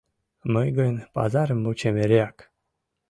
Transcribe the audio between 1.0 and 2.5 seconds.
пазарым вучем эреак.